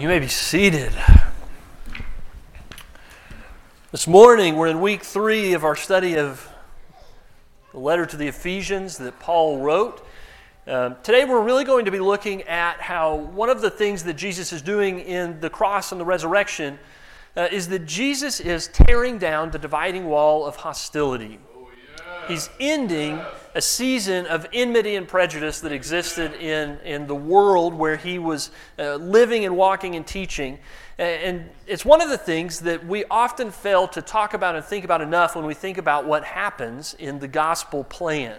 [0.00, 0.92] you may be seated.
[3.90, 6.48] This morning, we're in week three of our study of
[7.72, 10.06] the letter to the Ephesians that Paul wrote.
[10.68, 14.14] Um, today, we're really going to be looking at how one of the things that
[14.14, 16.78] Jesus is doing in the cross and the resurrection
[17.36, 21.40] uh, is that Jesus is tearing down the dividing wall of hostility.
[22.28, 23.20] He's ending
[23.58, 28.52] a season of enmity and prejudice that existed in, in the world where he was
[28.78, 30.60] uh, living and walking and teaching.
[30.96, 34.84] And it's one of the things that we often fail to talk about and think
[34.84, 38.38] about enough when we think about what happens in the gospel plan.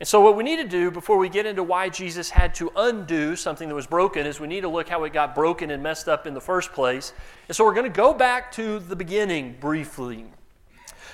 [0.00, 2.72] And so, what we need to do before we get into why Jesus had to
[2.74, 5.82] undo something that was broken is we need to look how it got broken and
[5.82, 7.12] messed up in the first place.
[7.48, 10.24] And so, we're going to go back to the beginning briefly.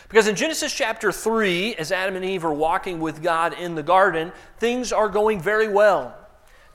[0.08, 3.82] Because in Genesis chapter 3, as Adam and Eve are walking with God in the
[3.82, 6.16] garden, things are going very well.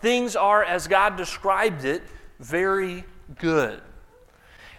[0.02, 2.04] Things are, as God described it,
[2.40, 3.06] very
[3.40, 3.82] good.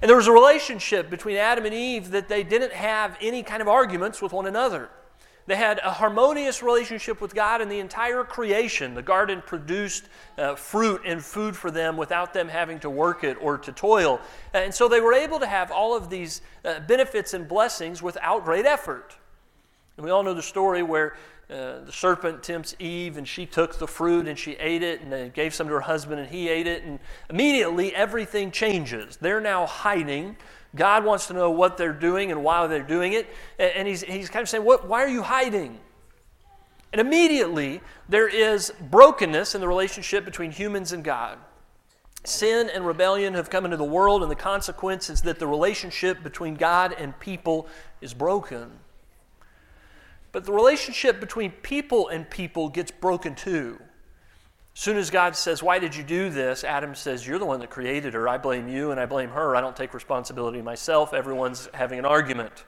[0.01, 3.63] And there was a relationship between Adam and Eve that they didn't have any kind
[3.63, 4.89] of arguments with one another.
[5.47, 8.95] They had a harmonious relationship with God and the entire creation.
[8.95, 10.05] The garden produced
[10.39, 14.21] uh, fruit and food for them without them having to work it or to toil.
[14.55, 18.45] And so they were able to have all of these uh, benefits and blessings without
[18.45, 19.17] great effort.
[19.97, 21.17] And we all know the story where
[21.51, 25.13] uh, the serpent tempts Eve and she took the fruit and she ate it and
[25.13, 26.83] then gave some to her husband and he ate it.
[26.83, 26.99] And
[27.31, 29.17] immediately everything changes.
[29.19, 30.37] They're now hiding
[30.75, 33.29] God wants to know what they're doing and why they're doing it.
[33.59, 35.79] And he's, he's kind of saying, what, Why are you hiding?
[36.93, 41.39] And immediately, there is brokenness in the relationship between humans and God.
[42.25, 46.23] Sin and rebellion have come into the world, and the consequence is that the relationship
[46.23, 47.69] between God and people
[48.01, 48.71] is broken.
[50.35, 53.79] But the relationship between people and people gets broken too.
[54.75, 56.65] As soon as God says, Why did you do this?
[56.65, 58.29] Adam says, You're the one that created her.
[58.29, 59.55] I blame you and I blame her.
[59.55, 61.15] I don't take responsibility myself.
[61.15, 62.65] Everyone's having an argument.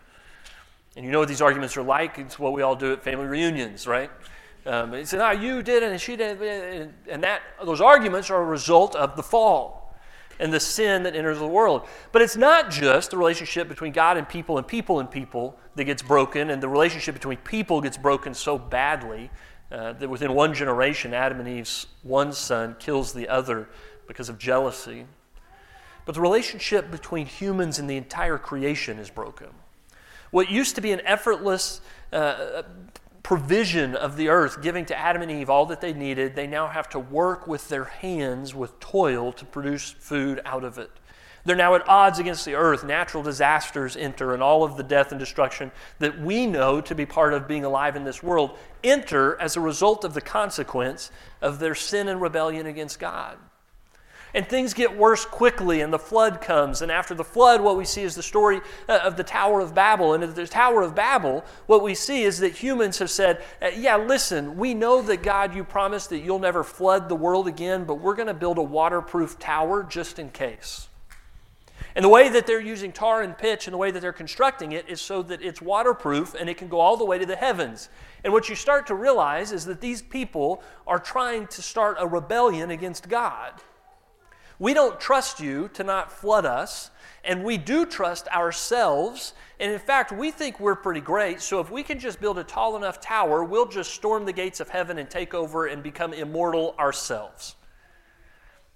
[0.95, 2.21] And you know what these arguments are like?
[2.21, 4.13] It's what we all do at family reunions, right?
[4.65, 8.31] Um, he said, "Ah, you did it, and she did it," and that those arguments
[8.31, 9.86] are a result of the fall
[10.39, 11.87] and the sin that enters the world.
[12.13, 15.85] But it's not just the relationship between God and people and people and people that
[15.85, 19.31] gets broken, and the relationship between people gets broken so badly
[19.71, 23.69] uh, that within one generation, Adam and Eve's one son kills the other
[24.07, 25.07] because of jealousy.
[26.05, 29.49] But the relationship between humans and the entire creation is broken.
[30.31, 31.81] What used to be an effortless
[32.13, 32.63] uh,
[33.27, 36.69] provision of the earth, giving to Adam and Eve all that they needed, they now
[36.69, 40.93] have to work with their hands with toil to produce food out of it.
[41.45, 42.85] They're now at odds against the earth.
[42.85, 47.05] Natural disasters enter, and all of the death and destruction that we know to be
[47.05, 51.11] part of being alive in this world enter as a result of the consequence
[51.43, 53.39] of their sin and rebellion against God.
[54.37, 56.83] And things get worse quickly, and the flood comes.
[56.83, 59.75] And after the flood, what we see is the story uh, of the Tower of
[59.75, 60.13] Babel.
[60.13, 63.69] And at the Tower of Babel, what we see is that humans have said, uh,
[63.69, 67.85] Yeah, listen, we know that God, you promised that you'll never flood the world again,
[67.85, 70.89] but we're going to build a waterproof tower just in case.
[71.95, 74.73] And the way that they're using tar and pitch and the way that they're constructing
[74.73, 77.37] it is so that it's waterproof and it can go all the way to the
[77.37, 77.89] heavens.
[78.23, 82.07] And what you start to realize is that these people are trying to start a
[82.07, 83.55] rebellion against God.
[84.59, 86.91] We don't trust you to not flood us,
[87.25, 89.35] and we do trust ourselves.
[89.61, 92.45] And in fact, we think we're pretty great, so if we can just build a
[92.45, 96.13] tall enough tower, we'll just storm the gates of heaven and take over and become
[96.13, 97.57] immortal ourselves.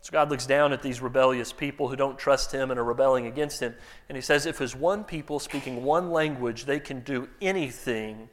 [0.03, 3.27] So God looks down at these rebellious people who don't trust Him and are rebelling
[3.27, 3.75] against Him.
[4.09, 8.31] And He says, if as one people speaking one language they can do anything,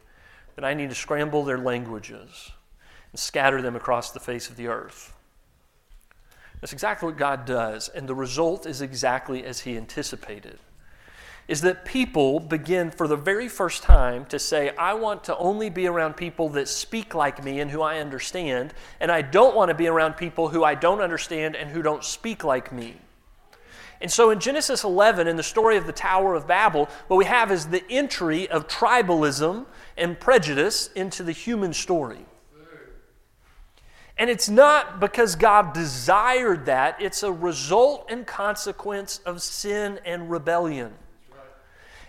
[0.55, 2.51] then I need to scramble their languages
[3.11, 5.13] and scatter them across the face of the earth.
[6.61, 10.59] That's exactly what God does, and the result is exactly as He anticipated
[11.47, 15.69] is that people begin for the very first time to say, I want to only
[15.69, 19.69] be around people that speak like me and who I understand, and I don't want
[19.69, 22.95] to be around people who I don't understand and who don't speak like me.
[24.01, 27.25] And so in Genesis 11, in the story of the Tower of Babel, what we
[27.25, 29.65] have is the entry of tribalism
[29.95, 32.25] and prejudice into the human story.
[34.19, 40.29] And it's not because God desired that, it's a result and consequence of sin and
[40.31, 40.93] rebellion.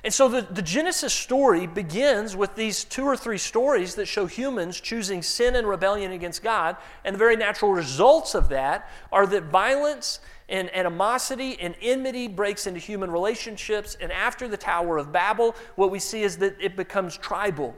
[0.04, 4.26] And so the, the Genesis story begins with these two or three stories that show
[4.26, 6.76] humans choosing sin and rebellion against God.
[7.04, 12.66] And the very natural results of that are that violence and animosity and enmity breaks
[12.66, 13.96] into human relationships.
[14.00, 17.74] And after the Tower of Babel, what we see is that it becomes tribal.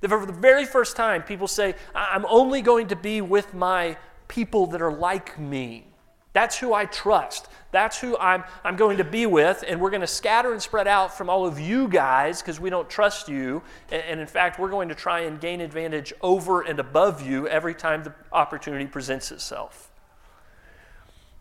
[0.00, 3.96] That for the very first time, people say, I'm only going to be with my
[4.28, 5.86] people that are like me.
[6.32, 7.48] That's who I trust.
[7.72, 9.64] That's who I'm, I'm going to be with.
[9.66, 12.70] And we're going to scatter and spread out from all of you guys because we
[12.70, 13.62] don't trust you.
[13.90, 17.48] And, and, in fact, we're going to try and gain advantage over and above you
[17.48, 19.89] every time the opportunity presents itself.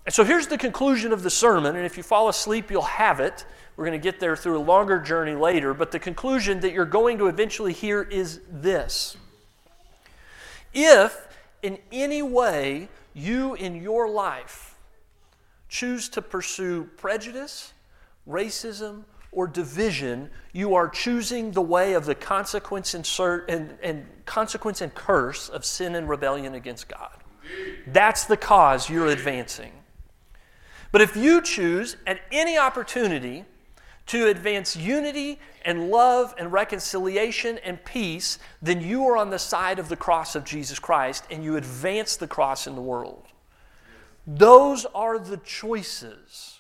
[0.05, 1.75] And so here's the conclusion of the sermon.
[1.75, 3.45] And if you fall asleep, you'll have it.
[3.75, 5.73] We're going to get there through a longer journey later.
[5.73, 9.17] But the conclusion that you're going to eventually hear is this
[10.73, 11.27] If
[11.61, 14.75] in any way you in your life
[15.67, 17.73] choose to pursue prejudice,
[18.27, 23.07] racism, or division, you are choosing the way of the consequence and,
[23.47, 27.15] and, and, consequence and curse of sin and rebellion against God.
[27.87, 29.71] That's the cause you're advancing.
[30.91, 33.45] But if you choose at any opportunity
[34.07, 39.77] to advance unity and love and reconciliation and peace, then you are on the side
[39.77, 43.27] of the cross of Jesus Christ and you advance the cross in the world.
[44.25, 46.59] Those are the choices.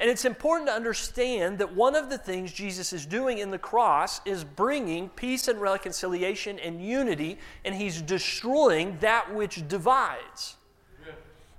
[0.00, 3.58] And it's important to understand that one of the things Jesus is doing in the
[3.58, 10.57] cross is bringing peace and reconciliation and unity, and he's destroying that which divides.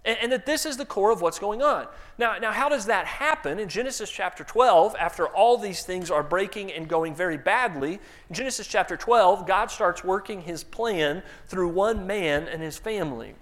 [0.09, 1.85] And, and, that this is the core of what's going on.
[2.17, 3.59] Now, now, how does that happen?
[3.59, 8.35] In Genesis chapter 12, after all these things are breaking and going very badly, in
[8.35, 13.35] Genesis chapter 12, God starts working his plan through one man and his family.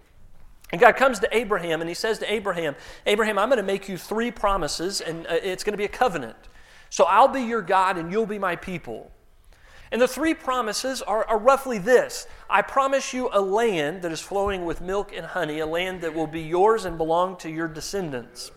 [0.74, 2.76] And God comes to Abraham and he says to Abraham,
[3.06, 5.88] Abraham, I'm going to make you three promises and uh, it's going to be a
[5.88, 6.36] covenant.
[6.90, 9.10] So I'll be your God and you'll be my people.
[9.92, 14.20] And the three promises are, are, roughly this I promise you a land that is
[14.20, 17.68] flowing with milk and honey, a land that will be yours and belong to your
[17.68, 18.52] descendants.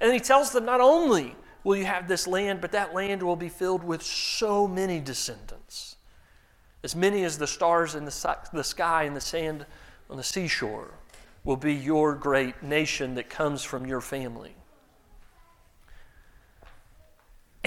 [0.00, 3.36] And he tells them not only will you have this land, but that land will
[3.36, 5.96] be filled with so many descendants,
[6.84, 9.66] as many as the stars in the, the sky and the sand
[10.08, 10.94] on the seashore
[11.44, 14.54] will be your great nation that comes from your family.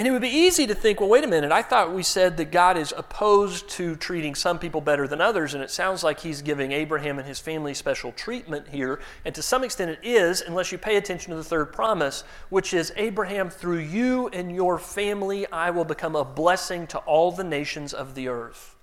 [0.00, 2.38] And it would be easy to think, well, wait a minute, I thought we said
[2.38, 6.20] that God is opposed to treating some people better than others, and it sounds like
[6.20, 8.98] he's giving Abraham and his family special treatment here.
[9.26, 12.72] And to some extent it is, unless you pay attention to the third promise, which
[12.72, 17.44] is Abraham, through you and your family, I will become a blessing to all the
[17.44, 18.76] nations of the earth.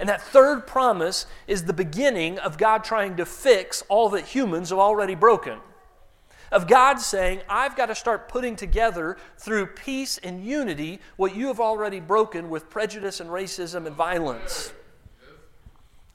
[0.00, 4.70] And that third promise is the beginning of God trying to fix all that humans
[4.70, 5.60] have already broken.
[6.50, 11.46] Of God saying, I've got to start putting together through peace and unity what you
[11.46, 14.72] have already broken with prejudice and racism and violence.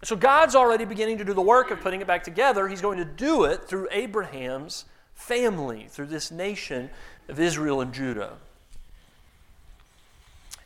[0.04, 2.68] So God's already beginning to do the work of putting it back together.
[2.68, 6.90] He's going to do it through Abraham's family, through this nation
[7.30, 8.34] of Israel and Judah.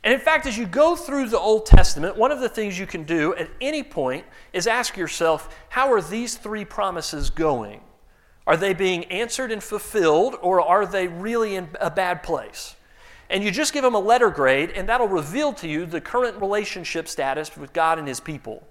[0.04, 2.88] And in fact, as you go through the Old Testament, one of the things you
[2.88, 7.82] can do at any point is ask yourself how are these three promises going?
[8.50, 12.76] Are they being answered and fulfilled, or are they really in a bad place?
[13.30, 16.42] And you just give them a letter grade, and that'll reveal to you the current
[16.42, 18.68] relationship status with God and His people.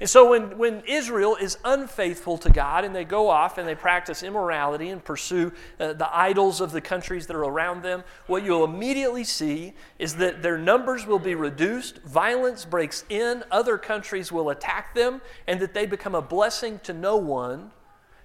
[0.00, 3.74] And so when, when Israel is unfaithful to God and they go off and they
[3.74, 8.42] practice immorality and pursue uh, the idols of the countries that are around them, what
[8.42, 14.32] you'll immediately see is that their numbers will be reduced, violence breaks in, other countries
[14.32, 17.70] will attack them, and that they become a blessing to no one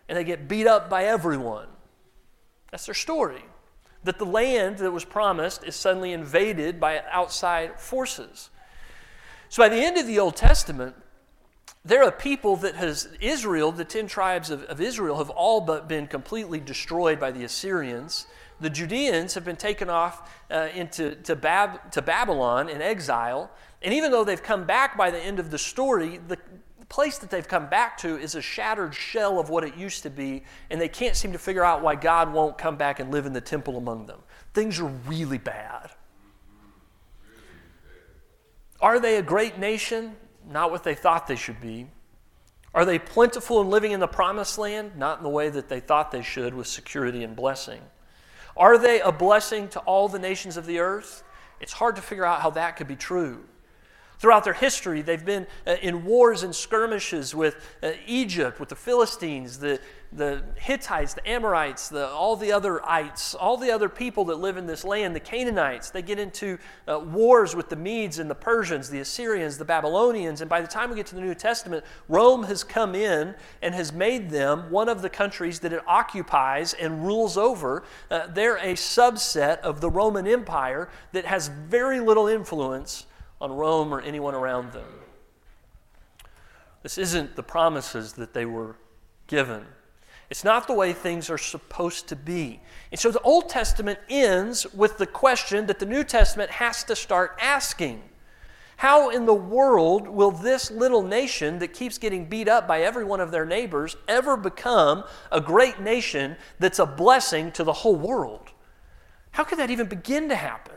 [0.08, 1.68] and they get beat up by everyone.
[2.72, 3.44] That's their story.
[4.04, 8.50] That the land that was promised is suddenly invaded by outside forces.
[9.50, 10.96] So by the end of the Old Testament,
[11.84, 15.88] there are people that has Israel, the ten tribes of, of Israel, have all but
[15.88, 18.28] been completely destroyed by the Assyrians.
[18.60, 23.52] The Judeans have been taken off uh, into to, Bab, to Babylon in exile.
[23.82, 26.38] And even though they've come back by the end of the story, the
[26.90, 30.10] place that they've come back to is a shattered shell of what it used to
[30.10, 33.26] be, and they can't seem to figure out why God won't come back and live
[33.26, 34.20] in the temple among them.
[34.54, 35.92] Things are really bad.
[38.80, 40.16] Are they a great nation?
[40.50, 41.88] not what they thought they should be?
[42.74, 44.96] Are they plentiful and living in the promised land?
[44.96, 47.82] Not in the way that they thought they should, with security and blessing.
[48.56, 51.24] Are they a blessing to all the nations of the earth?
[51.60, 53.44] It's hard to figure out how that could be true.
[54.20, 58.76] Throughout their history, they've been uh, in wars and skirmishes with uh, Egypt, with the
[58.76, 59.80] Philistines, the,
[60.12, 64.58] the Hittites, the Amorites, the, all the other ites, all the other people that live
[64.58, 65.92] in this land, the Canaanites.
[65.92, 66.58] They get into
[66.88, 70.42] uh, wars with the Medes and the Persians, the Assyrians, the Babylonians.
[70.42, 73.76] And by the time we get to the New Testament, Rome has come in and
[73.76, 77.84] has made them one of the countries that it occupies and rules over.
[78.10, 83.06] Uh, they're a subset of the Roman Empire that has very little influence
[83.40, 84.88] on Rome or anyone around them.
[86.84, 88.76] This isn't the promises that they were
[89.28, 89.66] given.
[90.30, 92.60] It's not the way things are supposed to be.
[92.92, 96.96] And so the Old Testament ends with the question that the New Testament has to
[96.96, 98.02] start asking
[98.78, 103.06] How in the world will this little nation that keeps getting beat up by every
[103.06, 107.96] one of their neighbors ever become a great nation that's a blessing to the whole
[107.96, 108.52] world?
[109.32, 110.77] How could that even begin to happen?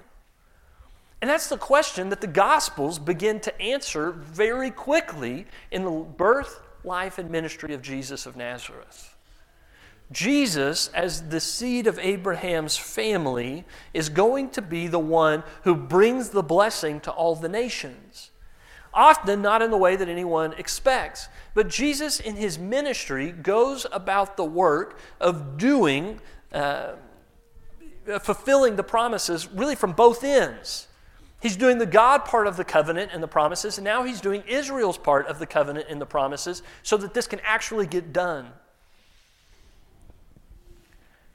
[1.20, 6.60] And that's the question that the Gospels begin to answer very quickly in the birth,
[6.82, 9.16] life, and ministry of Jesus of Nazareth.
[10.12, 16.30] Jesus, as the seed of Abraham's family, is going to be the one who brings
[16.30, 18.30] the blessing to all the nations.
[18.92, 21.28] Often not in the way that anyone expects.
[21.54, 26.20] But Jesus, in his ministry, goes about the work of doing,
[26.52, 26.94] uh,
[28.20, 30.88] fulfilling the promises really from both ends.
[31.40, 34.42] He's doing the God part of the covenant and the promises, and now he's doing
[34.46, 38.50] Israel's part of the covenant and the promises so that this can actually get done.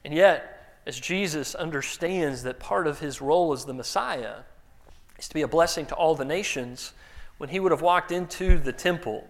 [0.04, 4.42] And yet, as Jesus understands that part of his role as the Messiah
[5.18, 6.92] is to be a blessing to all the nations,
[7.38, 9.28] when he would have walked into the temple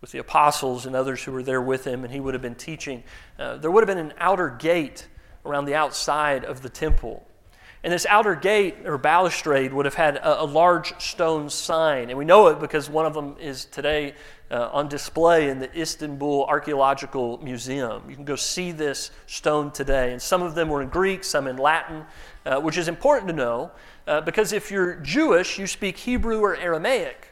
[0.00, 2.54] with the apostles and others who were there with him, and he would have been
[2.54, 3.04] teaching,
[3.38, 5.06] uh, there would have been an outer gate
[5.44, 7.27] around the outside of the temple.
[7.88, 12.10] And this outer gate or balustrade would have had a, a, large stone sign.
[12.10, 14.12] And we know it because one of them is today
[14.50, 18.02] uh, on display in the Istanbul Archaeological Museum.
[18.06, 20.12] You can go see this stone today.
[20.12, 22.04] And some of them were in Greek, some in Latin,
[22.44, 23.70] uh, which is important to know
[24.06, 27.28] uh, because if you're Jewish, you speak Hebrew or Aramaic.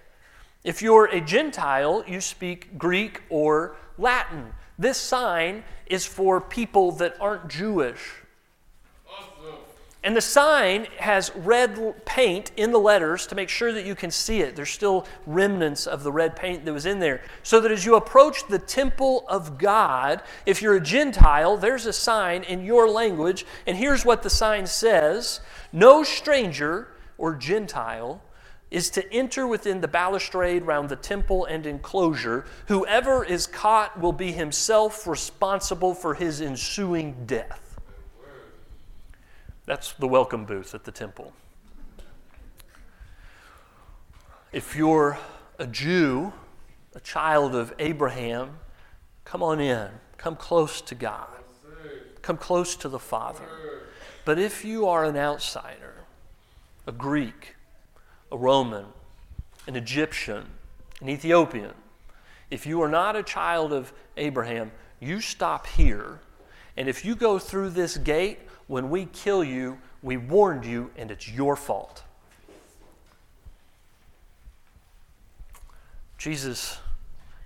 [0.64, 4.54] If you're a Gentile, you speak Greek or Latin.
[4.78, 8.22] This sign is for people that aren't Jewish.
[10.06, 14.12] And the sign has red paint in the letters to make sure that you can
[14.12, 14.54] see it.
[14.54, 17.24] There's still remnants of the red paint that was in there.
[17.42, 21.92] So that as you approach the temple of God, if you're a Gentile, there's a
[21.92, 23.44] sign in your language.
[23.66, 25.40] And here's what the sign says
[25.72, 26.86] No stranger
[27.18, 28.22] or Gentile
[28.70, 32.44] is to enter within the balustrade round the temple and enclosure.
[32.68, 37.65] Whoever is caught will be himself responsible for his ensuing death.
[39.66, 41.32] That's the welcome booth at the temple.
[44.52, 45.18] If you're
[45.58, 46.32] a Jew,
[46.94, 48.58] a child of Abraham,
[49.24, 49.88] come on in.
[50.18, 51.28] Come close to God.
[52.22, 53.44] Come close to the Father.
[54.24, 55.94] But if you are an outsider,
[56.86, 57.56] a Greek,
[58.30, 58.86] a Roman,
[59.66, 60.46] an Egyptian,
[61.00, 61.74] an Ethiopian,
[62.52, 64.70] if you are not a child of Abraham,
[65.00, 66.20] you stop here.
[66.76, 71.10] And if you go through this gate, when we kill you, we warned you, and
[71.10, 72.02] it's your fault.
[76.18, 76.78] Jesus,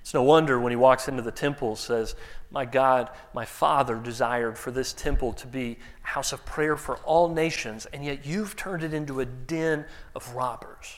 [0.00, 2.14] it's no wonder when he walks into the temple says,
[2.50, 6.96] My God, my Father desired for this temple to be a house of prayer for
[6.98, 9.84] all nations, and yet you've turned it into a den
[10.14, 10.96] of robbers.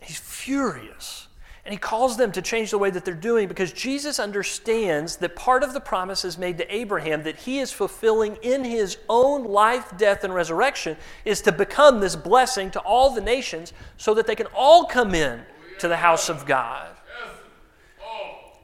[0.00, 1.28] He's furious.
[1.64, 5.36] And he calls them to change the way that they're doing because Jesus understands that
[5.36, 9.96] part of the promises made to Abraham that he is fulfilling in his own life,
[9.96, 14.34] death, and resurrection is to become this blessing to all the nations so that they
[14.34, 15.42] can all come in
[15.78, 16.88] to the house of God.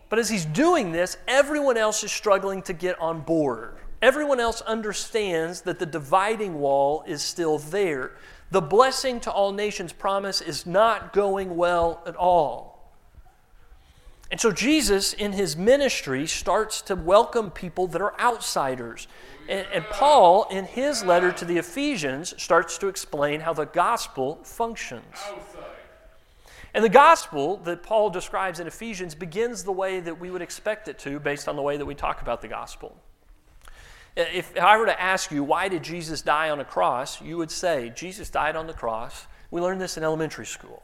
[0.09, 3.75] But as he's doing this, everyone else is struggling to get on board.
[4.01, 8.13] Everyone else understands that the dividing wall is still there.
[8.51, 12.68] The blessing to all nations promise is not going well at all.
[14.31, 19.09] And so Jesus, in his ministry, starts to welcome people that are outsiders.
[19.49, 24.41] And, and, Paul, in his letter to the Ephesians, starts to explain how the gospel
[24.45, 25.17] functions.
[26.75, 30.89] And the gospel that Paul describes in Ephesians begins the way that we would expect
[30.89, 32.95] it to, based on the way that we talk about the gospel.
[34.15, 37.23] If I were to ask you, why did Jesus die on a cross?
[37.23, 39.27] You would say, Jesus died on the cross.
[39.51, 40.83] We learned this in elementary school.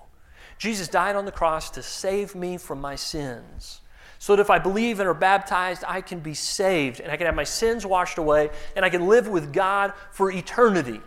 [0.65, 3.83] Jesus died on the cross to save me from my sins.
[4.19, 7.27] So that if I believe and are baptized, I can be saved and I can
[7.27, 11.03] have my sins washed away and I can live with God for eternity.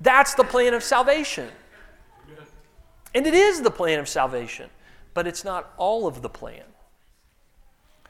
[0.00, 1.50] That's the plan of salvation.
[3.14, 4.70] And it is the plan of salvation,
[5.12, 6.64] but it's not all of the plan.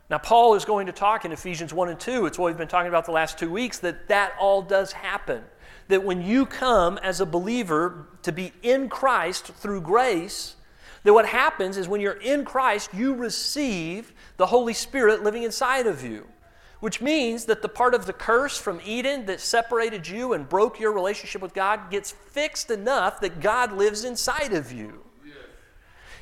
[0.08, 2.68] Now, Paul is going to talk in Ephesians 1 and 2, it's what we've been
[2.68, 5.42] talking about the last two weeks, that that all does happen.
[5.88, 10.54] That when you come as a believer to be in Christ through grace,
[11.04, 15.87] that what happens is when you're in Christ, you receive the Holy Spirit living inside
[15.87, 16.26] of you,
[16.80, 20.80] which means that the part of the curse from Eden that separated you and broke
[20.80, 25.04] your relationship with God gets fixed enough that God lives inside of you.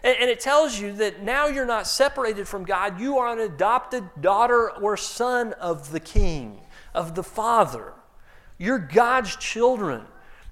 [0.05, 3.39] And, and it tells you that now you're not separated from God, you are an
[3.39, 6.61] adopted daughter or son of the King,
[6.93, 7.93] of the Father.
[8.59, 10.03] You're God's children.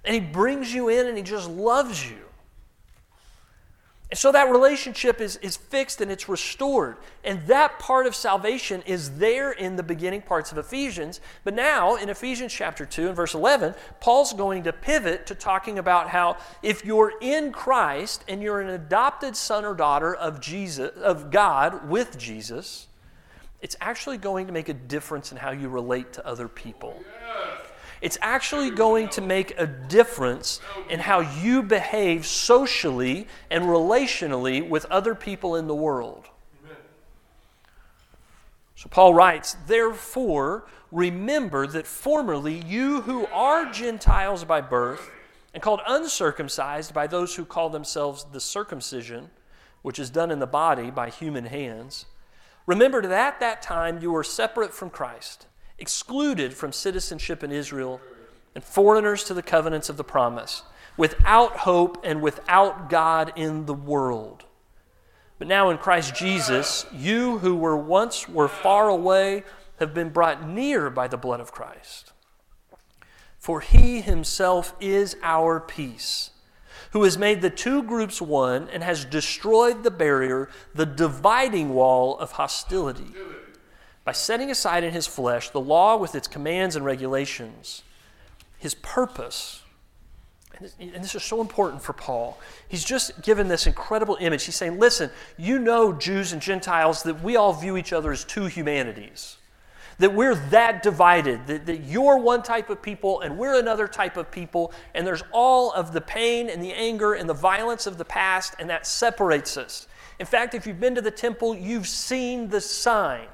[0.05, 2.30] And He brings you in and He just loves you.
[4.13, 6.97] So that relationship is, is fixed and it's restored.
[7.23, 11.21] And that part of salvation is there in the beginning parts of Ephesians.
[11.45, 15.79] But now, in Ephesians chapter 2 and verse 11, Paul's going to pivot to talking
[15.79, 20.91] about how if you're in Christ and you're an adopted son or daughter of, Jesus,
[20.97, 22.89] of God with Jesus,
[23.63, 27.01] it's actually going to make a difference in how you relate to other people.
[28.01, 34.87] It's actually going to make a difference in how you behave socially and relationally with
[34.87, 36.27] other people in the world.
[38.75, 45.11] So Paul writes, Therefore, remember that formerly you who are Gentiles by birth
[45.53, 49.29] and called uncircumcised by those who call themselves the circumcision,
[49.83, 52.07] which is done in the body by human hands,
[52.65, 55.47] remember that at that time you were separate from Christ
[55.81, 58.01] excluded from citizenship in Israel,
[58.55, 60.63] and foreigners to the covenants of the promise,
[60.97, 64.45] without hope and without God in the world.
[65.39, 69.45] But now in Christ Jesus, you who were once were far away
[69.79, 72.13] have been brought near by the blood of Christ.
[73.39, 76.31] For he himself is our peace,
[76.91, 82.19] who has made the two groups one and has destroyed the barrier, the dividing wall
[82.19, 83.15] of hostility
[84.11, 87.85] by setting aside in his flesh the law with its commands and regulations,
[88.59, 89.63] his purpose.
[90.81, 92.37] And this is so important for Paul.
[92.67, 94.43] He's just given this incredible image.
[94.47, 98.25] He's saying, listen, you know, Jews and Gentiles, that we all view each other as
[98.25, 99.37] two humanities.
[100.01, 104.17] That we're that divided, that, that you're one type of people and we're another type
[104.17, 107.97] of people, and there's all of the pain and the anger and the violence of
[107.97, 109.87] the past, and that separates us.
[110.19, 113.29] In fact, if you've been to the temple, you've seen the sign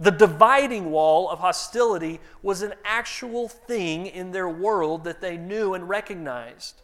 [0.00, 5.74] the dividing wall of hostility was an actual thing in their world that they knew
[5.74, 6.80] and recognized.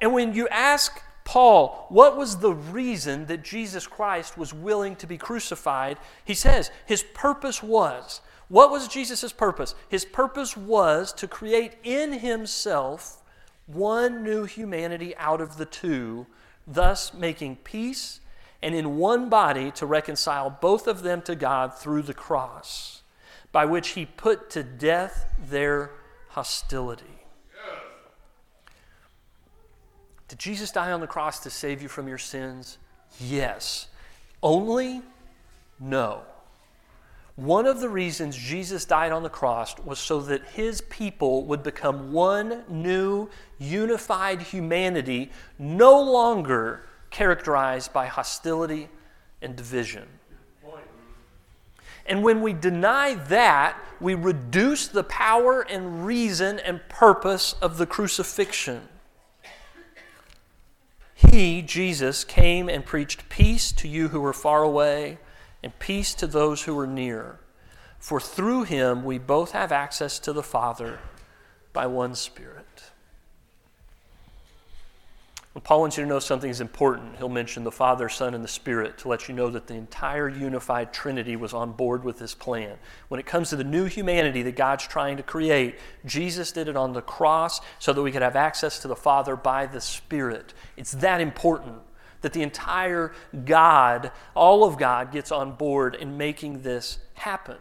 [0.00, 5.08] And when you ask Paul, what was the reason that Jesus Christ was willing to
[5.08, 5.98] be crucified?
[6.24, 8.20] He says his purpose was.
[8.48, 9.74] What was Jesus' purpose?
[9.88, 13.22] His purpose was to create in himself
[13.66, 16.26] one new humanity out of the two,
[16.66, 18.20] thus making peace
[18.64, 23.02] and in one body to reconcile both of them to God through the cross,
[23.52, 25.90] by which he put to death their
[26.30, 27.04] hostility.
[30.28, 32.78] Did Jesus die on the cross to save you from your sins?
[33.20, 33.88] Yes.
[34.42, 35.02] Only?
[35.78, 36.22] No.
[37.36, 41.62] One of the reasons Jesus died on the cross was so that his people would
[41.62, 48.88] become one new, unified humanity, no longer characterized by hostility
[49.40, 50.08] and division.
[52.06, 57.86] And when we deny that, we reduce the power and reason and purpose of the
[57.86, 58.88] crucifixion.
[61.14, 65.18] He, Jesus, came and preached peace to you who were far away
[65.62, 67.38] and peace to those who were near.
[67.98, 70.98] For through him we both have access to the Father
[71.72, 72.90] by one Spirit.
[75.54, 78.42] When Paul wants you to know something is important, he'll mention the Father, Son, and
[78.42, 82.18] the Spirit to let you know that the entire unified Trinity was on board with
[82.18, 82.76] this plan.
[83.06, 86.76] When it comes to the new humanity that God's trying to create, Jesus did it
[86.76, 90.54] on the cross so that we could have access to the Father by the Spirit.
[90.76, 91.76] It's that important
[92.22, 93.12] that the entire
[93.44, 97.58] God, all of God, gets on board in making this happen.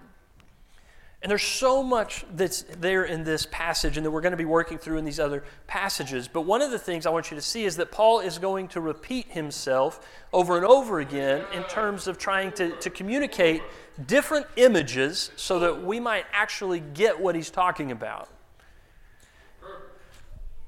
[1.24, 4.44] And there's so much that's there in this passage and that we're going to be
[4.44, 6.28] working through in these other passages.
[6.28, 8.68] But one of the things I want you to see is that Paul is going
[8.70, 13.64] to repeat himself over and over again in terms of trying to, to communicate
[14.06, 18.28] different images so that we might actually get what he's talking about.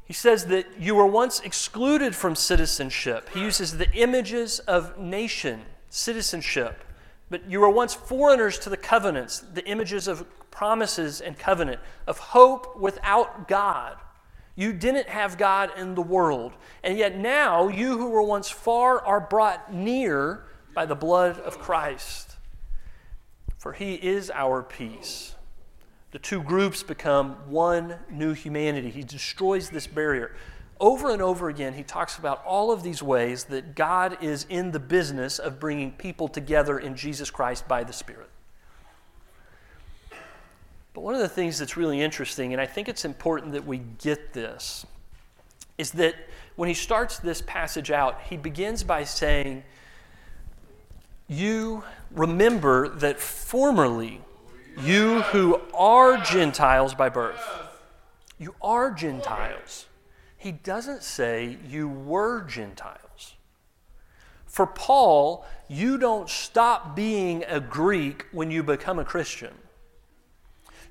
[0.06, 3.28] He says that you were once excluded from citizenship.
[3.34, 6.82] He uses the images of nation, citizenship.
[7.30, 12.18] But you were once foreigners to the covenants, the images of promises and covenant, of
[12.18, 13.98] hope without God.
[14.56, 16.54] You didn't have God in the world.
[16.82, 21.60] And yet now, you who were once far are brought near by the blood of
[21.60, 22.38] Christ.
[23.58, 25.36] For he is our peace.
[26.12, 28.90] The two groups become one new humanity.
[28.90, 30.34] He destroys this barrier.
[30.80, 34.72] Over and over again, he talks about all of these ways that God is in
[34.72, 38.30] the business of bringing people together in Jesus Christ by the Spirit.
[40.96, 43.80] But one of the things that's really interesting, and I think it's important that we
[44.02, 44.86] get this,
[45.78, 46.16] is that
[46.56, 49.66] when he starts this passage out, he begins by saying,
[51.28, 54.22] You remember that formerly
[54.82, 57.44] you who are Gentiles by birth,
[58.40, 59.88] you are Gentiles.
[60.38, 63.34] He doesn't say you were Gentiles.
[64.46, 69.52] For Paul, you don't stop being a Greek when you become a Christian.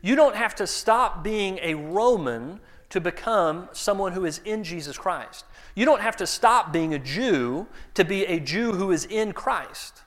[0.04, 4.98] You don't have to stop being a Roman to become someone who is in Jesus
[4.98, 5.46] Christ.
[5.74, 9.32] You don't have to stop being a Jew to be a Jew who is in
[9.32, 10.02] Christ.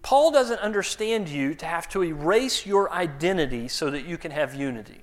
[0.00, 4.54] Paul doesn't understand you to have to erase your identity so that you can have
[4.54, 5.02] unity.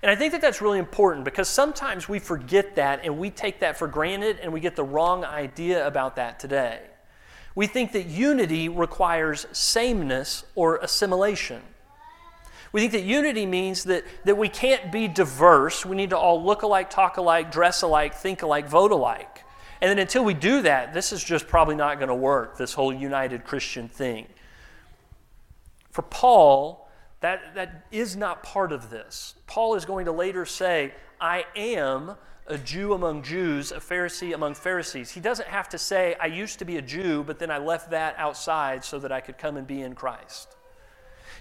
[0.00, 3.58] And I think that that's really important because sometimes we forget that and we take
[3.58, 6.82] that for granted and we get the wrong idea about that today.
[7.56, 11.62] We think that unity requires sameness or assimilation.
[12.72, 15.86] We think that unity means that, that we can't be diverse.
[15.86, 19.44] We need to all look alike, talk alike, dress alike, think alike, vote alike.
[19.80, 22.74] And then until we do that, this is just probably not going to work, this
[22.74, 24.26] whole united Christian thing.
[25.90, 26.88] For Paul,
[27.20, 29.34] that, that is not part of this.
[29.46, 34.54] Paul is going to later say, I am a Jew among Jews, a Pharisee among
[34.54, 35.10] Pharisees.
[35.10, 37.90] He doesn't have to say, I used to be a Jew, but then I left
[37.90, 40.56] that outside so that I could come and be in Christ.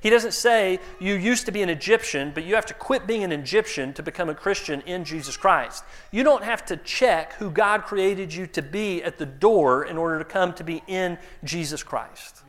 [0.01, 3.23] He doesn't say you used to be an Egyptian, but you have to quit being
[3.23, 5.83] an Egyptian to become a Christian in Jesus Christ.
[6.11, 9.97] You don't have to check who God created you to be at the door in
[9.97, 12.43] order to come to be in Jesus Christ.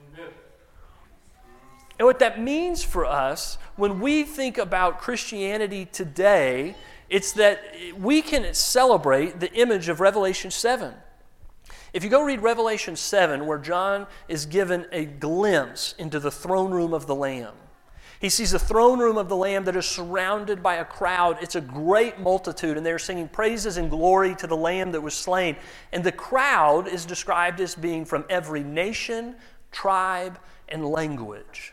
[1.99, 6.77] And what that means for us when we think about Christianity today,
[7.09, 7.61] it's that
[7.99, 10.95] we can celebrate the image of Revelation 7.
[11.93, 16.71] If you go read Revelation 7, where John is given a glimpse into the throne
[16.71, 17.55] room of the Lamb,
[18.21, 21.39] he sees the throne room of the Lamb that is surrounded by a crowd.
[21.41, 25.15] It's a great multitude, and they're singing praises and glory to the Lamb that was
[25.15, 25.57] slain.
[25.93, 29.37] And the crowd is described as being from every nation,
[29.71, 31.73] tribe, and language.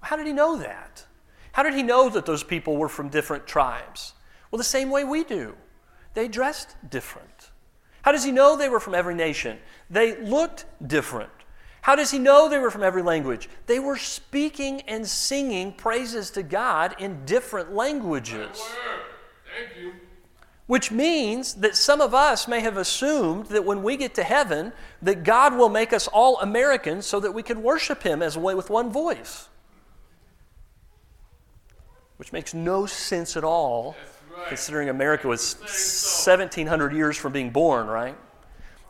[0.00, 1.04] How did he know that?
[1.50, 4.12] How did he know that those people were from different tribes?
[4.50, 5.56] Well, the same way we do.
[6.14, 7.35] They dressed different.
[8.06, 9.58] How does he know they were from every nation?
[9.90, 11.32] They looked different.
[11.82, 13.48] How does he know they were from every language?
[13.66, 18.62] They were speaking and singing praises to God in different languages.
[19.58, 19.94] Thank you.
[20.68, 24.72] Which means that some of us may have assumed that when we get to heaven,
[25.02, 28.54] that God will make us all Americans so that we can worship Him as way
[28.54, 29.48] with one voice.
[32.18, 33.96] Which makes no sense at all
[34.48, 38.16] considering America was 1700 years from being born, right?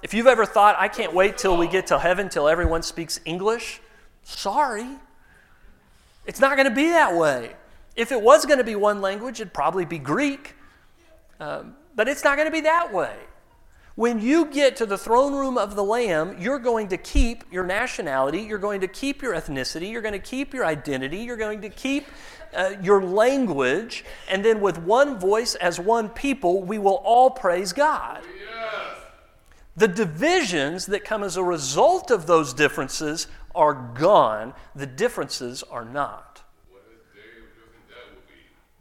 [0.03, 3.19] If you've ever thought, I can't wait till we get to heaven till everyone speaks
[3.25, 3.81] English,
[4.23, 4.87] sorry.
[6.27, 7.55] It's not going to be that way.
[7.95, 10.55] If it was going to be one language, it'd probably be Greek.
[11.41, 13.17] Um, but it's not going to be that way.
[13.97, 17.65] When you get to the throne room of the Lamb, you're going to keep your
[17.65, 21.63] nationality, you're going to keep your ethnicity, you're going to keep your identity, you're going
[21.63, 22.05] to keep
[22.55, 27.73] uh, your language, and then with one voice as one people, we will all praise
[27.73, 28.23] God.
[28.39, 28.99] Yes.
[29.79, 35.87] The divisions that come as a result of those differences are gone, the differences are
[35.87, 36.43] not.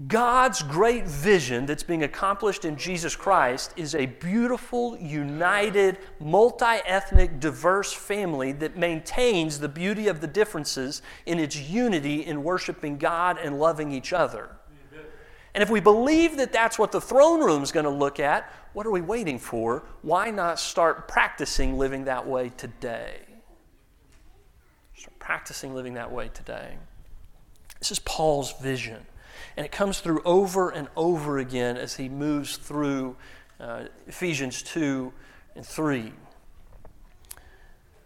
[0.07, 7.39] God's great vision that's being accomplished in Jesus Christ is a beautiful, united, multi ethnic,
[7.39, 13.37] diverse family that maintains the beauty of the differences in its unity in worshiping God
[13.41, 14.49] and loving each other.
[15.53, 18.51] And if we believe that that's what the throne room is going to look at,
[18.73, 19.83] what are we waiting for?
[20.01, 23.21] Why not start practicing living that way today?
[24.97, 26.75] Start practicing living that way today.
[27.79, 29.05] This is Paul's vision.
[29.57, 33.15] And it comes through over and over again as he moves through
[33.59, 35.13] uh, Ephesians 2
[35.55, 36.11] and 3.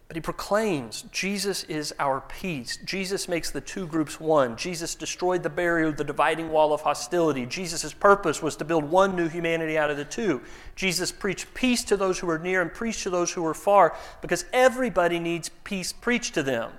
[0.08, 2.78] But he proclaims Jesus is our peace.
[2.78, 4.58] Jesus makes the two groups one.
[4.58, 7.46] Jesus destroyed the barrier, the dividing wall of hostility.
[7.46, 10.42] Jesus' purpose was to build one new humanity out of the two.
[10.76, 13.96] Jesus preached peace to those who are near and preached to those who are far
[14.22, 16.72] because everybody needs peace preached to them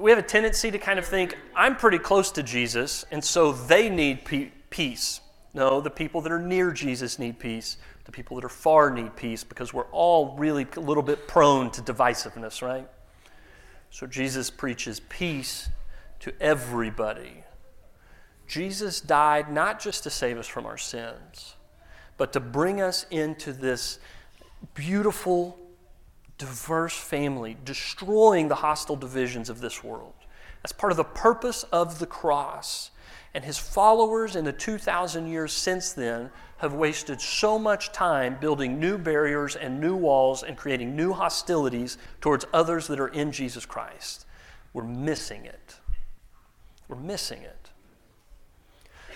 [0.00, 3.52] we have a tendency to kind of think, I'm pretty close to Jesus, and so
[3.52, 5.20] they need pe- peace.
[5.52, 7.76] No, the people that are near Jesus need peace.
[8.04, 11.70] The people that are far need peace because we're all really a little bit prone
[11.72, 12.88] to divisiveness, right?
[13.90, 15.68] So Jesus preaches peace
[16.20, 17.44] to everybody.
[18.46, 21.54] Jesus died not just to save us from our sins,
[22.16, 24.00] but to bring us into this
[24.74, 25.58] beautiful
[26.40, 30.14] diverse family, destroying the hostile divisions of this world.
[30.62, 32.90] That's part of the purpose of the cross.
[33.34, 38.80] And his followers in the 2,000 years since then have wasted so much time building
[38.80, 43.66] new barriers and new walls and creating new hostilities towards others that are in Jesus
[43.66, 44.24] Christ.
[44.72, 45.76] We're missing it.
[46.88, 47.59] We're missing it.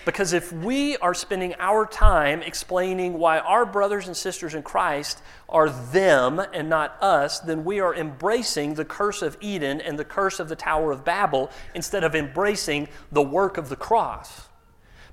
[0.05, 5.19] Because if we are spending our time explaining why our brothers and sisters in Christ
[5.49, 10.05] are them and not us, then we are embracing the curse of Eden and the
[10.05, 14.47] curse of the Tower of Babel instead of embracing the work of the cross.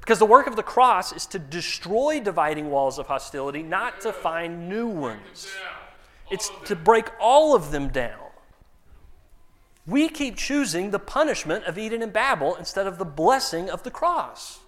[0.00, 4.12] Because the work of the cross is to destroy dividing walls of hostility, not to
[4.12, 5.48] find new ones.
[6.30, 8.18] It's to break all of them down.
[9.86, 13.90] We keep choosing the punishment of Eden and Babel instead of the blessing of the
[13.90, 14.61] cross.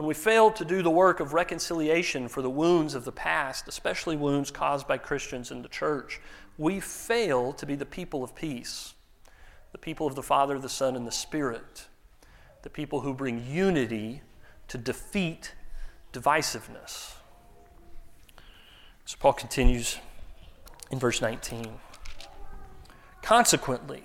[0.00, 3.68] When we fail to do the work of reconciliation for the wounds of the past,
[3.68, 6.22] especially wounds caused by Christians in the church,
[6.56, 8.94] we fail to be the people of peace,
[9.72, 11.88] the people of the Father, the Son, and the Spirit,
[12.62, 14.22] the people who bring unity
[14.68, 15.52] to defeat
[16.14, 17.16] divisiveness.
[19.04, 19.98] So Paul continues
[20.90, 21.74] in verse 19.
[23.20, 24.04] Consequently,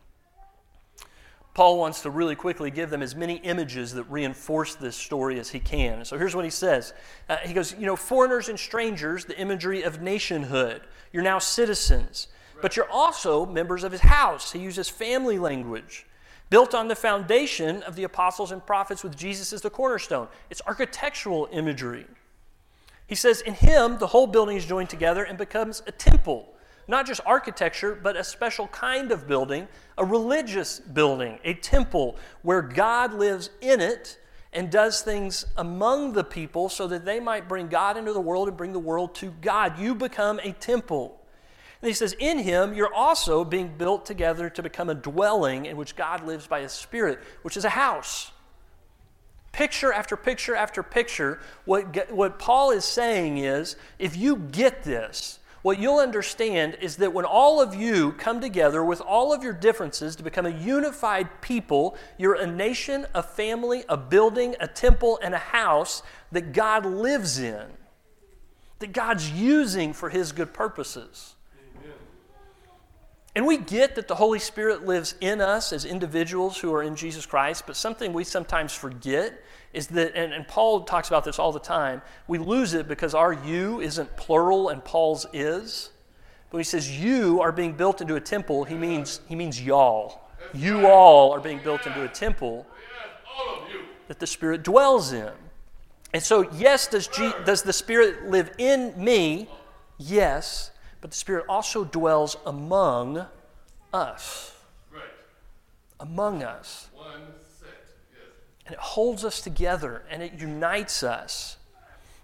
[1.53, 5.49] Paul wants to really quickly give them as many images that reinforce this story as
[5.49, 6.05] he can.
[6.05, 6.93] So here's what he says
[7.27, 10.81] uh, He goes, You know, foreigners and strangers, the imagery of nationhood.
[11.11, 12.29] You're now citizens,
[12.61, 14.53] but you're also members of his house.
[14.53, 16.05] He uses family language.
[16.49, 20.27] Built on the foundation of the apostles and prophets with Jesus as the cornerstone.
[20.49, 22.05] It's architectural imagery.
[23.07, 26.53] He says, In him, the whole building is joined together and becomes a temple
[26.87, 29.67] not just architecture, but a special kind of building,
[29.97, 34.17] a religious building, a temple where God lives in it
[34.53, 38.47] and does things among the people so that they might bring God into the world
[38.47, 39.79] and bring the world to God.
[39.79, 41.17] You become a temple.
[41.81, 45.77] And he says, In him, you're also being built together to become a dwelling in
[45.77, 48.31] which God lives by his Spirit, which is a house.
[49.51, 55.39] Picture after picture after picture, what, what Paul is saying is if you get this,
[55.61, 59.53] what you'll understand is that when all of you come together with all of your
[59.53, 65.19] differences to become a unified people, you're a nation, a family, a building, a temple,
[65.21, 67.65] and a house that God lives in,
[68.79, 71.35] that God's using for His good purposes.
[73.35, 76.95] And we get that the Holy Spirit lives in us as individuals who are in
[76.95, 79.41] Jesus Christ, but something we sometimes forget
[79.73, 83.13] is that, and, and, Paul talks about this all the time, we lose it because
[83.13, 85.91] our you isn't plural and Paul's is.
[86.49, 89.61] But when he says you are being built into a temple, he means, he means
[89.61, 90.21] y'all.
[90.53, 92.67] You all are being built into a temple
[94.07, 95.31] that the Spirit dwells in.
[96.13, 99.47] And so, yes, does, G, does the Spirit live in me?
[99.97, 103.25] Yes, but the Spirit also dwells among
[103.93, 104.53] us.
[104.93, 105.03] Right.
[106.01, 106.89] Among us.
[106.93, 107.21] One
[108.71, 111.57] and it holds us together and it unites us.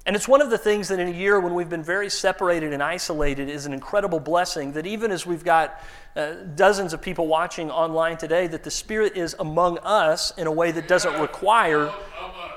[0.05, 2.71] And it's one of the things that in a year when we've been very separated
[2.71, 5.83] and isolated is an incredible blessing that even as we've got
[6.15, 10.51] uh, dozens of people watching online today, that the Spirit is among us in a
[10.51, 11.91] way that doesn't require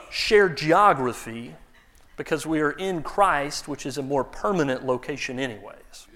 [0.08, 1.56] shared geography
[2.16, 6.06] because we are in Christ, which is a more permanent location, anyways.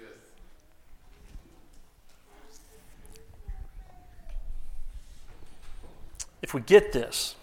[6.40, 7.34] If we get this,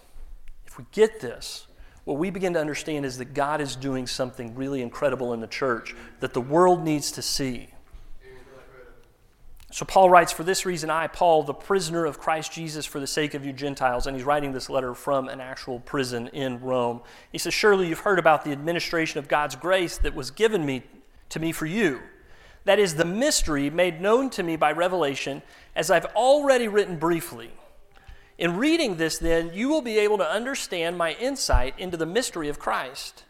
[0.91, 1.67] get this,
[2.03, 5.47] what we begin to understand is that God is doing something really incredible in the
[5.47, 7.69] church that the world needs to see.
[9.71, 13.07] So Paul writes, For this reason, I, Paul, the prisoner of Christ Jesus for the
[13.07, 17.01] sake of you Gentiles, and he's writing this letter from an actual prison in Rome.
[17.31, 20.83] He says, Surely you've heard about the administration of God's grace that was given me
[21.29, 22.01] to me for you.
[22.65, 25.41] That is the mystery made known to me by revelation,
[25.73, 27.51] as I've already written briefly.
[28.41, 32.49] In reading this, then, you will be able to understand my insight into the mystery
[32.49, 33.23] of Christ,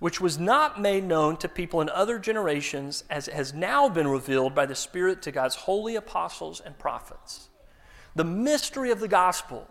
[0.00, 4.52] which was not made known to people in other generations, as has now been revealed
[4.52, 7.50] by the Spirit to God's holy apostles and prophets.
[8.16, 9.68] The mystery of the gospel.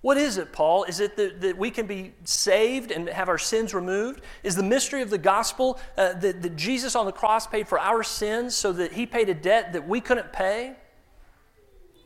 [0.00, 0.84] What is it, Paul?
[0.84, 4.22] Is it that, that we can be saved and have our sins removed?
[4.42, 7.78] Is the mystery of the gospel uh, that, that Jesus on the cross paid for
[7.78, 10.74] our sins so that he paid a debt that we couldn't pay?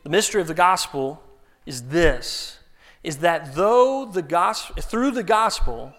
[0.03, 1.23] The mystery of the gospel
[1.69, 2.57] is this
[3.03, 5.93] is that though the gospel, through the gospel,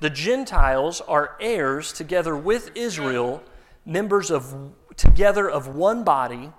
[0.00, 3.42] the Gentiles are heirs together with Israel,
[3.86, 4.54] members of
[4.96, 6.52] together of one body,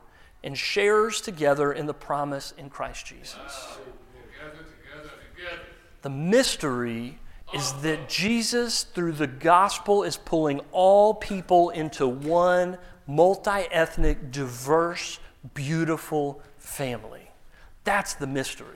[0.43, 3.77] and sharers together in the promise in Christ Jesus.
[6.01, 7.19] The mystery
[7.53, 15.19] is that Jesus, through the gospel, is pulling all people into one multi ethnic, diverse,
[15.53, 17.24] beautiful family.
[17.85, 18.67] That's the mystery.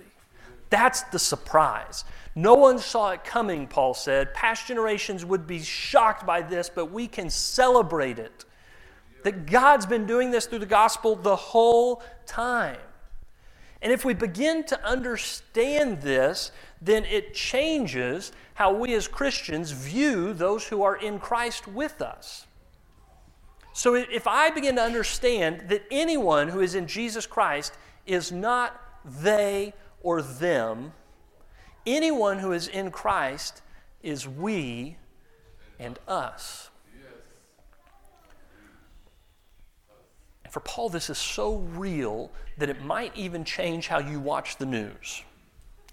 [0.69, 2.06] That's the surprise.
[2.36, 4.34] No one saw it coming, Paul said.
[4.34, 8.45] Past generations would be shocked by this, but we can celebrate it.
[9.24, 12.78] That God's been doing this through the gospel the whole time.
[13.82, 20.34] And if we begin to understand this, then it changes how we as Christians view
[20.34, 22.45] those who are in Christ with us.
[23.74, 27.74] So if I begin to understand that anyone who is in Jesus Christ
[28.06, 30.93] is not they or them,
[31.85, 33.62] anyone who is in Christ
[34.01, 34.97] is we
[35.79, 36.69] and us.
[40.49, 44.57] And for Paul, this is so real that it might even change how you watch
[44.57, 45.23] the news.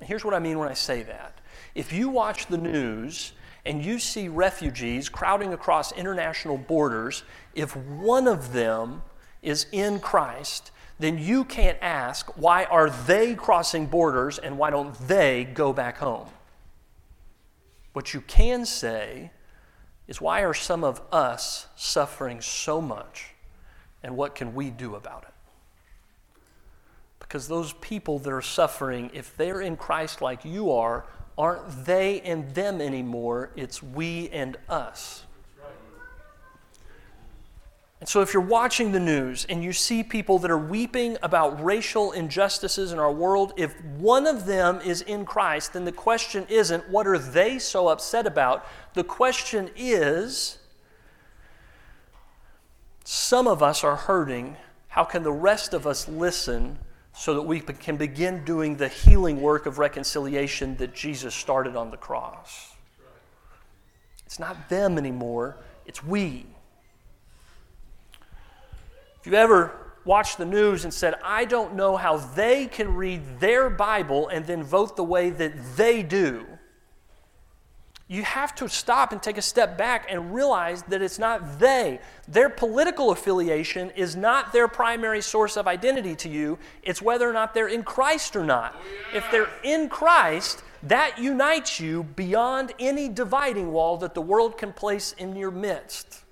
[0.00, 1.38] And here's what I mean when I say that.
[1.74, 3.32] If you watch the news
[3.66, 7.22] and you see refugees crowding across international borders,
[7.54, 9.02] if one of them
[9.42, 14.94] is in Christ, then you can't ask, why are they crossing borders and why don't
[15.06, 16.28] they go back home?
[17.92, 19.30] What you can say
[20.08, 23.34] is, why are some of us suffering so much
[24.02, 25.34] and what can we do about it?
[27.18, 31.04] Because those people that are suffering, if they're in Christ like you are,
[31.36, 35.25] aren't they and them anymore, it's we and us.
[37.98, 41.64] And so, if you're watching the news and you see people that are weeping about
[41.64, 46.46] racial injustices in our world, if one of them is in Christ, then the question
[46.50, 48.66] isn't, what are they so upset about?
[48.92, 50.58] The question is,
[53.04, 54.56] some of us are hurting.
[54.88, 56.78] How can the rest of us listen
[57.16, 61.90] so that we can begin doing the healing work of reconciliation that Jesus started on
[61.90, 62.74] the cross.
[64.26, 65.56] It's not them anymore,
[65.86, 66.44] it's we.
[69.26, 69.72] You've ever
[70.04, 74.46] watched the news and said, I don't know how they can read their Bible and
[74.46, 76.46] then vote the way that they do,
[78.08, 81.98] you have to stop and take a step back and realize that it's not they.
[82.28, 87.32] Their political affiliation is not their primary source of identity to you, it's whether or
[87.32, 88.80] not they're in Christ or not.
[89.12, 94.72] If they're in Christ, that unites you beyond any dividing wall that the world can
[94.72, 96.22] place in your midst.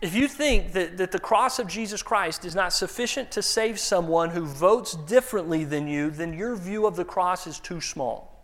[0.00, 3.80] If you think that, that the cross of Jesus Christ is not sufficient to save
[3.80, 8.37] someone who votes differently than you, then your view of the cross is too small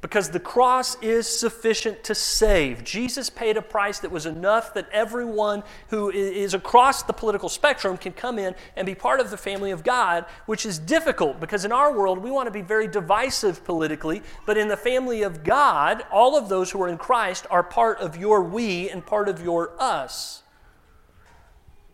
[0.00, 2.84] because the cross is sufficient to save.
[2.84, 7.96] Jesus paid a price that was enough that everyone who is across the political spectrum
[7.96, 11.64] can come in and be part of the family of God, which is difficult because
[11.64, 15.44] in our world we want to be very divisive politically, but in the family of
[15.44, 19.28] God, all of those who are in Christ are part of your we and part
[19.28, 20.42] of your us.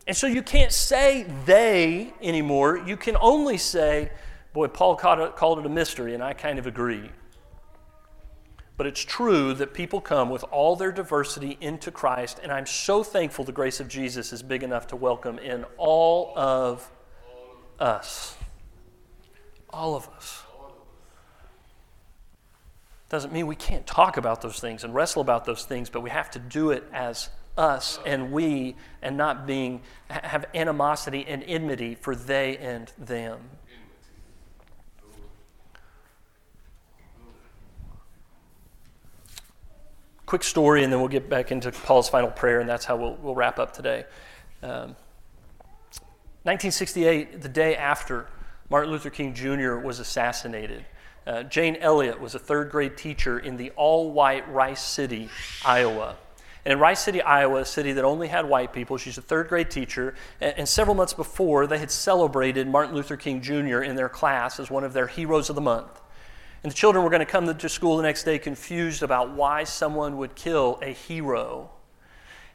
[0.06, 2.78] And so you can't say they anymore.
[2.78, 4.12] You can only say,
[4.52, 7.10] boy, Paul called it, a mystery, and I kind of agree.
[8.76, 13.02] But it's true that people come with all their diversity into Christ, and I'm so
[13.02, 16.90] thankful the grace of Jesus is big enough to welcome in all of
[17.80, 18.36] us.
[19.70, 20.42] All of us.
[23.08, 26.10] Doesn't mean we can't talk about those things and wrestle about those things, but we
[26.10, 31.94] have to do it as us and we and not being have animosity and enmity
[31.94, 33.40] for they and them.
[40.26, 43.14] Quick story, and then we'll get back into Paul's final prayer, and that's how we'll,
[43.22, 44.04] we'll wrap up today.
[44.60, 44.96] Um,
[46.42, 48.26] 1968, the day after
[48.68, 49.76] Martin Luther King Jr.
[49.76, 50.84] was assassinated,
[51.28, 55.28] uh, Jane Elliott was a third grade teacher in the all white Riceville,
[55.64, 56.16] Iowa.
[56.64, 59.70] And in Riceville, Iowa, a city that only had white people, she's a third grade
[59.70, 60.16] teacher.
[60.40, 63.82] And, and several months before, they had celebrated Martin Luther King Jr.
[63.82, 66.00] in their class as one of their heroes of the month.
[66.66, 69.62] And the children were going to come to school the next day confused about why
[69.62, 71.70] someone would kill a hero.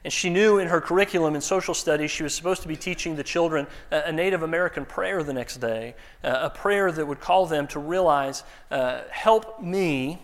[0.04, 3.16] And she knew in her curriculum in social studies she was supposed to be teaching
[3.16, 7.68] the children a Native American prayer the next day, a prayer that would call them
[7.68, 10.20] to realize, uh, help me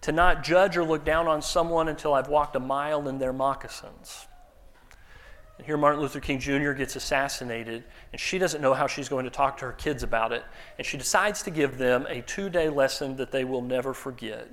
[0.00, 3.34] to not judge or look down on someone until I've walked a mile in their
[3.34, 4.26] moccasins.
[5.64, 6.72] Here Martin Luther King Jr.
[6.72, 10.32] gets assassinated, and she doesn't know how she's going to talk to her kids about
[10.32, 10.44] it.
[10.78, 14.48] And she decides to give them a two day lesson that they will never forget.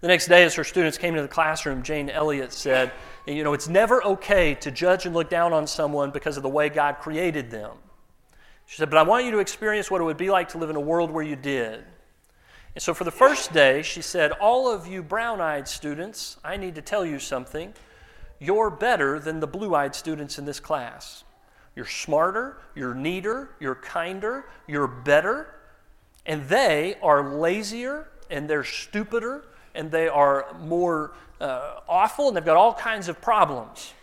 [0.00, 2.90] The next day, as her students came into the classroom, Jane Elliott said,
[3.24, 6.48] You know, it's never okay to judge and look down on someone because of the
[6.48, 7.70] way God created them.
[8.66, 10.70] She said, But I want you to experience what it would be like to live
[10.70, 11.84] in a world where you did.
[12.74, 16.56] And so for the first day, she said, All of you brown eyed students, I
[16.56, 17.72] need to tell you something.
[18.42, 21.22] You're better than the blue eyed students in this class.
[21.76, 25.54] You're smarter, you're neater, you're kinder, you're better.
[26.26, 29.44] And they are lazier and they're stupider
[29.76, 33.94] and they are more uh, awful and they've got all kinds of problems.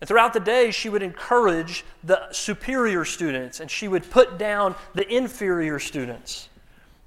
[0.00, 4.76] And throughout the day, she would encourage the superior students and she would put down
[4.94, 6.48] the inferior students.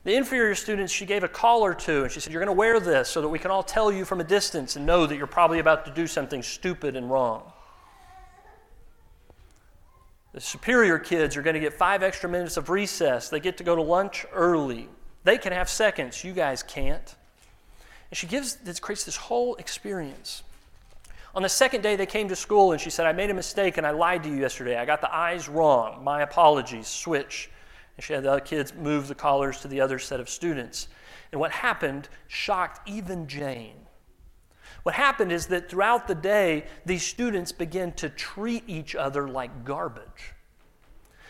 [0.04, 2.80] The inferior students, she gave a collar to, and she said, You're going to wear
[2.80, 5.28] this so that we can all tell you from a distance and know that you're
[5.28, 7.52] probably about to do something stupid and wrong.
[10.34, 13.30] The superior kids are going to get five extra minutes of recess.
[13.30, 14.90] They get to go to lunch early.
[15.24, 16.24] They can have seconds.
[16.24, 17.16] You guys can't.
[18.10, 20.44] And she gives this creates this whole experience.
[21.36, 23.78] On the second day, they came to school, and she said, I made a mistake
[23.78, 24.78] and I lied to you yesterday.
[24.78, 26.04] I got the eyes wrong.
[26.04, 26.88] My apologies.
[26.88, 27.50] Switch.
[27.98, 30.88] And she had the other kids move the collars to the other set of students.
[31.32, 33.88] And what happened shocked even Jane.
[34.84, 39.64] What happened is that throughout the day, these students began to treat each other like
[39.64, 40.34] garbage.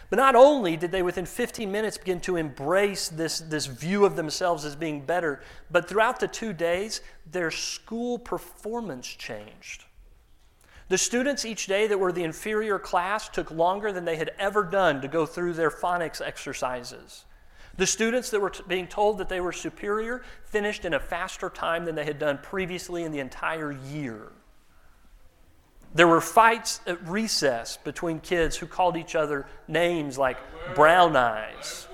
[0.09, 4.15] But not only did they, within 15 minutes, begin to embrace this, this view of
[4.15, 5.41] themselves as being better,
[5.71, 7.01] but throughout the two days,
[7.31, 9.85] their school performance changed.
[10.93, 14.61] The students each day that were the inferior class took longer than they had ever
[14.61, 17.25] done to go through their phonics exercises.
[17.77, 21.49] The students that were t- being told that they were superior finished in a faster
[21.49, 24.33] time than they had done previously in the entire year.
[25.95, 30.37] There were fights at recess between kids who called each other names like
[30.75, 31.87] brown eyes.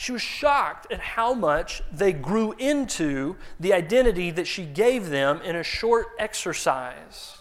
[0.00, 5.42] She was shocked at how much they grew into the identity that she gave them
[5.42, 7.38] in a short exercise.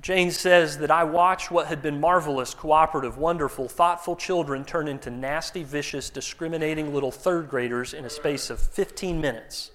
[0.00, 5.10] Jane says that I watched what had been marvelous, cooperative, wonderful, thoughtful children turn into
[5.10, 9.72] nasty, vicious, discriminating little third graders in a space of 15 minutes.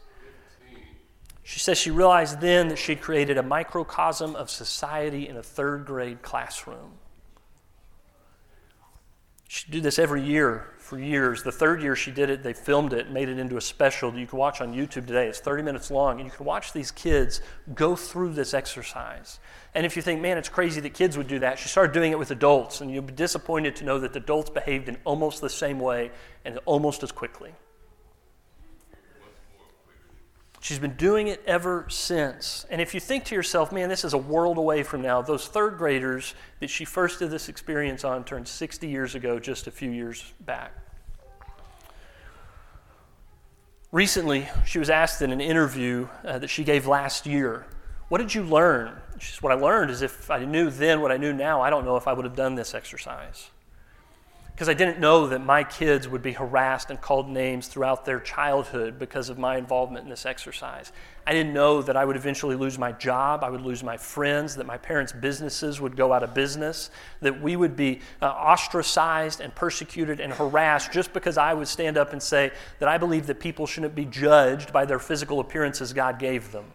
[1.43, 5.85] She says she realized then that she'd created a microcosm of society in a third
[5.85, 6.93] grade classroom.
[9.51, 11.41] She'd do this every year for years.
[11.41, 14.19] The third year she did it, they filmed it, made it into a special that
[14.19, 15.27] you can watch on YouTube today.
[15.27, 17.41] It's 30 minutes long, and you can watch these kids
[17.73, 19.39] go through this exercise.
[19.73, 22.11] And if you think, man, it's crazy that kids would do that, she started doing
[22.11, 25.41] it with adults, and you'll be disappointed to know that the adults behaved in almost
[25.41, 26.11] the same way
[26.45, 27.51] and almost as quickly.
[30.61, 32.65] She's been doing it ever since.
[32.69, 35.47] And if you think to yourself, man, this is a world away from now, those
[35.47, 39.71] third graders that she first did this experience on turned 60 years ago, just a
[39.71, 40.73] few years back.
[43.91, 47.65] Recently, she was asked in an interview uh, that she gave last year,
[48.09, 48.97] What did you learn?
[49.17, 51.69] She said, What I learned is if I knew then what I knew now, I
[51.69, 53.49] don't know if I would have done this exercise
[54.59, 58.19] because I didn't know that my kids would be harassed and called names throughout their
[58.19, 60.91] childhood because of my involvement in this exercise.
[61.25, 64.57] I didn't know that I would eventually lose my job, I would lose my friends,
[64.57, 66.91] that my parents' businesses would go out of business,
[67.21, 71.95] that we would be uh, ostracized and persecuted and harassed just because I would stand
[71.95, 75.93] up and say that I believe that people shouldn't be judged by their physical appearances
[75.93, 76.65] God gave them.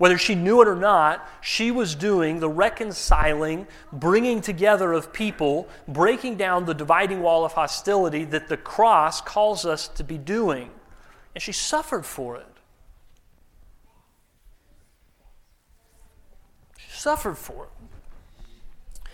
[0.00, 5.68] Whether she knew it or not, she was doing the reconciling, bringing together of people,
[5.86, 10.70] breaking down the dividing wall of hostility that the cross calls us to be doing.
[11.34, 12.46] And she suffered for it.
[16.78, 19.10] She suffered for it.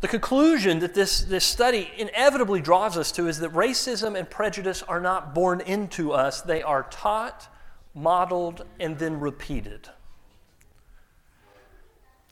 [0.00, 4.82] The conclusion that this, this study inevitably draws us to is that racism and prejudice
[4.84, 7.54] are not born into us, they are taught,
[7.94, 9.90] modeled, and then repeated.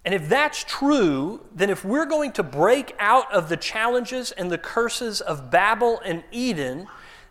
[0.05, 4.51] And if that's true, then if we're going to break out of the challenges and
[4.51, 6.87] the curses of Babel and Eden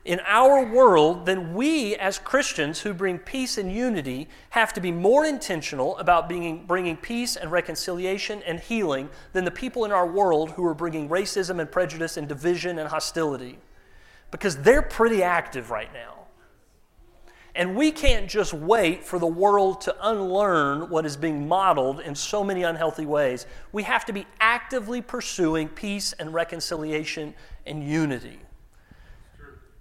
[0.05, 4.91] in our world, then we as Christians who bring peace and unity have to be
[4.91, 10.07] more intentional about being, bringing peace and reconciliation and healing than the people in our
[10.07, 13.57] world who are bringing racism and prejudice and division and hostility.
[14.31, 16.18] Because they're pretty active right now.
[17.59, 22.15] And we can't just wait for the world to unlearn what is being modeled in
[22.15, 23.45] so many unhealthy ways.
[23.73, 27.35] We have to be actively pursuing peace and reconciliation
[27.65, 28.39] and unity.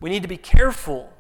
[0.01, 1.13] We need to be careful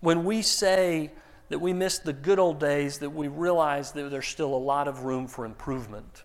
[0.00, 1.12] when we say
[1.50, 4.88] that we miss the good old days, that we realize that there's still a lot
[4.88, 6.24] of room for improvement.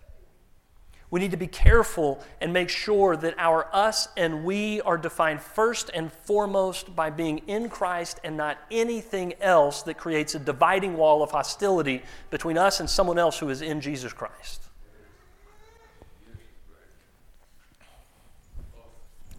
[1.12, 5.42] We need to be careful and make sure that our us and we are defined
[5.42, 10.96] first and foremost by being in Christ and not anything else that creates a dividing
[10.96, 14.62] wall of hostility between us and someone else who is in Jesus Christ.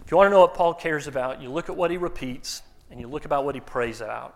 [0.06, 2.62] If you want to know what Paul cares about, you look at what he repeats
[2.92, 4.36] and you look about what he prays about.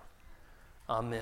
[0.91, 1.21] Amen.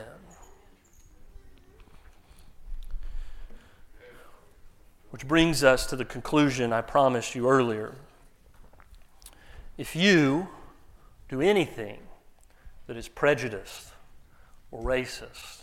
[5.12, 7.94] Which brings us to the conclusion I promised you earlier.
[9.78, 10.50] If you
[11.30, 12.00] do anything
[12.88, 13.90] that is prejudiced
[14.72, 15.62] or racist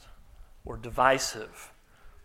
[0.64, 1.72] or divisive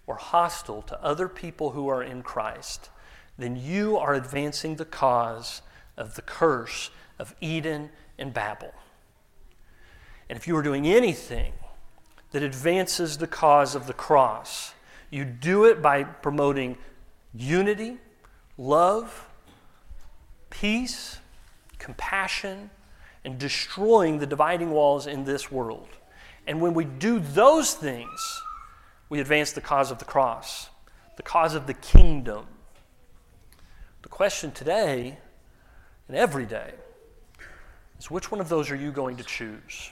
[0.06, 2.92] or hostile to other people who are in Christ,
[3.40, 5.64] then you are advancing the cause
[5.98, 8.72] of the curse of Eden and Babel.
[10.30, 11.54] And if you are doing anything
[12.32, 14.74] that advances the cause of the cross.
[15.10, 16.78] You do it by promoting
[17.34, 17.98] unity,
[18.58, 19.28] love,
[20.50, 21.20] peace,
[21.78, 22.70] compassion,
[23.24, 25.90] and destroying the dividing walls in this world.
[26.48, 28.42] And when we do those things,
[29.10, 30.70] we advance the cause of the cross,
[31.18, 32.46] the cause of the kingdom.
[34.02, 35.18] The question today
[36.08, 36.72] and every day
[38.00, 39.92] is which one of those are you going to choose?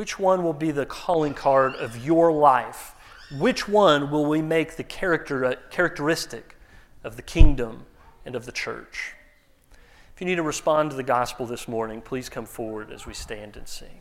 [0.00, 2.94] Which one will be the calling card of your life?
[3.38, 6.56] Which one will we make the character, uh, characteristic
[7.04, 7.84] of the kingdom
[8.24, 9.12] and of the church?
[10.14, 13.12] If you need to respond to the gospel this morning, please come forward as we
[13.12, 14.00] stand and sing.